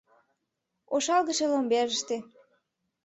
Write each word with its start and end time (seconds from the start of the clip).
Ошалгыше 0.95 1.45
ломберыште 1.51 2.17